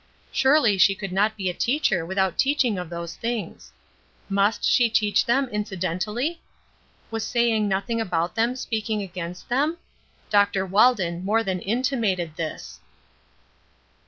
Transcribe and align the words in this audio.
Surely 0.31 0.79
she 0.79 0.95
could 0.95 1.11
not 1.11 1.37
be 1.37 1.47
a 1.47 1.53
teacher 1.53 2.03
without 2.03 2.35
teaching 2.35 2.79
of 2.79 2.89
these 2.89 3.15
things. 3.15 3.71
Must 4.29 4.63
she 4.63 4.89
teach 4.89 5.23
them 5.27 5.47
incidentally? 5.49 6.41
Was 7.11 7.23
saying 7.23 7.67
nothing 7.67 8.01
about 8.01 8.33
them 8.33 8.55
speaking 8.55 9.03
against 9.03 9.47
them? 9.47 9.77
Dr. 10.31 10.65
Walden 10.65 11.23
more 11.23 11.43
than 11.43 11.59
intimated 11.59 12.35
this. 12.35 12.79